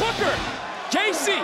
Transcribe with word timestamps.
Booker, 0.00 0.32
Gacy, 0.88 1.36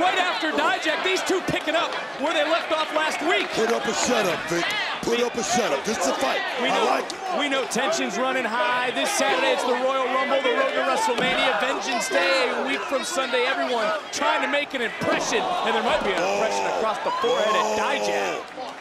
right 0.00 0.16
after 0.16 0.48
Dijak. 0.56 1.04
These 1.04 1.20
two 1.28 1.44
picking 1.52 1.76
up 1.76 1.92
where 2.16 2.32
they 2.32 2.48
left 2.48 2.72
off 2.72 2.88
last 2.96 3.20
week. 3.28 3.44
Put 3.52 3.68
up 3.68 3.84
a 3.84 3.92
shut 3.92 4.24
up, 4.24 4.40
Vic. 4.48 4.64
Put 5.04 5.20
up 5.20 5.34
a 5.36 5.44
shut 5.44 5.68
up. 5.68 5.84
This 5.84 5.98
is 5.98 6.06
a 6.08 6.14
fight. 6.16 6.40
We 6.64 6.72
I 6.72 6.80
know, 6.80 6.88
like 6.88 7.12
it. 7.12 7.20
we 7.38 7.50
know 7.52 7.66
tension's 7.68 8.16
running 8.16 8.48
high. 8.48 8.90
This 8.96 9.10
Saturday 9.20 9.52
it's 9.52 9.68
the 9.68 9.76
Royal 9.84 10.08
Rumble, 10.16 10.40
the 10.40 10.56
road 10.56 10.72
to 10.72 10.80
WrestleMania, 10.88 11.60
Vengeance 11.60 12.08
Day, 12.08 12.48
a 12.56 12.64
week 12.66 12.80
from 12.88 13.04
Sunday. 13.04 13.44
Everyone 13.44 13.84
trying 14.12 14.40
to 14.40 14.48
make 14.48 14.72
an 14.72 14.80
impression, 14.80 15.44
and 15.68 15.76
there 15.76 15.84
might 15.84 16.00
be 16.08 16.16
an 16.16 16.24
impression 16.24 16.64
oh. 16.64 16.80
across 16.80 17.04
the 17.04 17.12
forehead 17.20 17.52
at 17.52 17.68
Dijak. 17.76 18.48
Oh. 18.48 18.72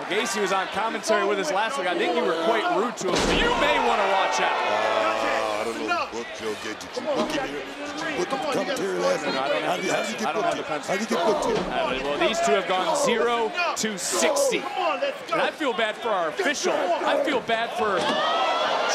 Well, 0.00 0.08
Gacy 0.08 0.40
was 0.40 0.52
on 0.52 0.66
commentary 0.68 1.28
with 1.28 1.38
us 1.38 1.52
last 1.52 1.76
week. 1.76 1.86
I 1.86 1.92
think 1.98 2.16
you 2.16 2.24
were 2.24 2.40
quite 2.48 2.64
rude 2.72 2.96
to 3.04 3.12
him, 3.12 3.16
so 3.16 3.32
you 3.36 3.52
may 3.60 3.76
want 3.84 4.00
to 4.00 4.08
watch 4.16 4.40
out. 4.40 4.56
Uh. 4.56 5.37
Don't 5.68 5.86
know 5.86 6.08
what 6.12 6.26
Joe 6.40 6.54
get. 6.64 6.80
Did 6.80 6.96
you 6.96 7.02
book 7.02 7.30
him 7.30 7.48
here? 7.48 7.60
Did 7.84 8.00
you 8.00 8.24
book 8.24 8.32
him 8.32 8.40
to 8.40 8.54
commentary 8.54 8.98
last 9.00 9.26
week? 9.26 9.34
No, 9.34 9.40
I 9.40 9.48
don't 9.48 9.62
have 9.62 9.68
How 9.68 9.76
did, 9.76 9.90
how 9.90 10.02
did 10.02 10.08
you 10.08 10.18
get 10.18 10.28
I 10.28 10.32
don't 10.32 10.42
booked 10.42 10.56
the 10.56 10.62
here? 10.64 10.80
How 10.80 10.96
did 10.96 11.00
you 11.00 11.16
get 11.16 11.26
booked 11.26 11.44
here? 11.44 11.56
Uh, 11.56 12.00
well, 12.04 12.28
these 12.28 12.40
two 12.40 12.52
have 12.52 12.68
gone 12.68 12.96
0 12.96 13.52
to 13.76 13.98
60. 13.98 14.58
And 14.58 15.42
I 15.42 15.50
feel 15.50 15.74
bad 15.74 15.96
for 15.96 16.08
our 16.08 16.28
official. 16.28 16.72
I 16.72 17.22
feel 17.22 17.40
bad 17.40 17.68
for 17.76 18.00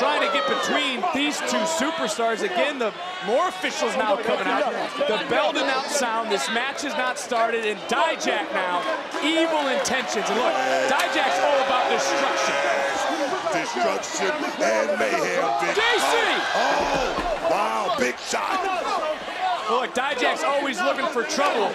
trying 0.02 0.26
to 0.26 0.34
get 0.34 0.50
between 0.50 1.06
these 1.14 1.38
two 1.46 1.62
superstars. 1.78 2.42
Again, 2.42 2.80
the 2.80 2.92
more 3.28 3.48
officials 3.50 3.96
now 3.96 4.16
coming 4.16 4.48
out. 4.48 4.74
The 4.98 5.22
bell 5.30 5.54
did 5.54 5.68
not 5.68 5.86
sound. 5.92 6.32
This 6.32 6.50
match 6.50 6.82
has 6.82 6.94
not 6.94 7.20
started. 7.20 7.66
And 7.66 7.80
Dijak 7.82 8.50
now, 8.54 8.82
evil 9.22 9.68
intentions. 9.70 10.26
And 10.26 10.40
look, 10.42 10.54
Dijak's 10.90 11.38
all 11.38 11.60
about 11.70 11.92
destruction. 11.94 13.13
Destruction 13.54 14.34
and 14.62 15.00
mayhem, 15.00 15.46
Vic. 15.62 15.76
Gacy! 15.78 16.34
Oh, 16.56 16.68
oh, 16.96 17.50
wow, 17.52 17.96
big 18.00 18.18
shot. 18.20 18.60
Look, 19.70 19.94
Dijak's 19.94 20.44
always 20.44 20.80
looking 20.82 21.08
for 21.08 21.24
trouble. 21.24 21.72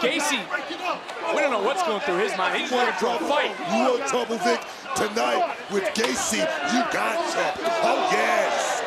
Gacy, 0.00 0.38
we 1.34 1.40
don't 1.40 1.50
know 1.50 1.62
what's 1.62 1.82
going 1.82 2.00
through 2.00 2.18
his 2.18 2.36
mind. 2.36 2.60
He's 2.60 2.70
looking 2.70 2.94
for 2.94 3.14
a 3.14 3.18
fight. 3.18 3.50
You 3.70 3.98
want 3.98 4.06
trouble, 4.06 4.38
Vic? 4.38 4.60
Tonight 4.96 5.56
with 5.72 5.84
Gacy, 5.94 6.38
you 6.38 6.82
got 6.92 7.18
trouble. 7.32 7.62
Oh, 7.82 8.08
yes. 8.12 8.82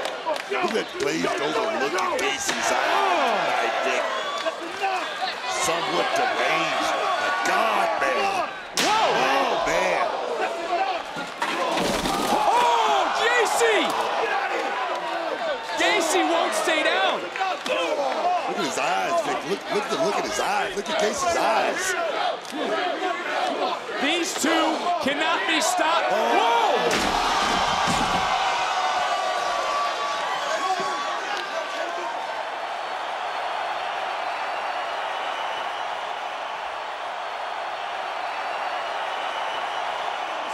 Look 0.52 0.74
at 0.74 0.88
glazed 1.00 1.26
over 1.26 1.64
look 1.80 1.94
at 1.94 2.20
Gacy's 2.20 2.72
eyes 2.72 3.52
tonight, 3.52 3.76
Vic. 3.88 4.04
Somewhat 5.64 6.08
deranged. 6.16 6.92
A 7.22 7.32
god, 7.48 7.88
man. 8.02 8.50
Whoa! 8.80 9.12
Oh, 9.16 9.64
man. 9.68 10.04
Oh, 12.34 13.00
Gacy! 13.20 14.12
Gacy 16.12 16.28
won't 16.30 16.54
stay 16.54 16.84
down. 16.84 17.22
Look 17.22 17.32
at 17.40 18.66
his 18.66 18.78
eyes, 18.78 19.22
Vic. 19.26 19.50
Look, 19.50 19.62
look, 19.74 19.84
at, 19.86 20.06
look 20.06 20.16
at 20.16 20.26
his 20.26 20.40
eyes. 20.42 20.76
Look 20.76 20.90
at 20.90 21.00
Gacy's 21.00 21.38
eyes. 21.38 21.96
These 24.02 24.34
two 24.34 24.78
cannot 25.04 25.48
be 25.48 25.62
stopped. 25.62 26.12
Whoa! 26.12 26.52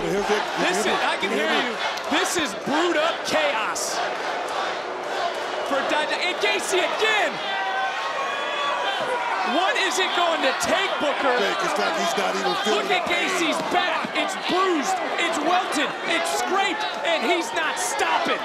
This 0.00 0.80
is? 0.80 0.86
I 0.86 1.16
can 1.20 1.30
hear 1.30 1.50
you. 1.50 1.74
This 2.10 2.36
is 2.36 2.54
brewed 2.64 2.96
up 2.96 3.14
chaos. 3.26 3.98
For 5.68 5.80
Dijak, 5.92 6.20
and 6.22 6.36
Gacy 6.38 6.78
again. 6.78 7.59
What 9.56 9.74
is 9.76 9.98
it 9.98 10.10
going 10.14 10.42
to 10.42 10.54
take, 10.62 10.90
Booker? 11.00 11.34
It's 11.34 11.78
like 11.78 11.96
he's 11.98 12.16
not 12.16 12.34
even 12.36 12.54
feeling 12.62 12.86
Look 12.86 12.90
at 12.92 13.08
Gacy's 13.08 13.58
back. 13.74 14.08
It's 14.14 14.36
bruised, 14.46 14.94
it's 15.18 15.38
welted, 15.42 15.90
it's 16.06 16.30
scraped, 16.38 16.84
and 17.06 17.24
he's 17.24 17.50
not 17.54 17.78
stopping. 17.78 18.38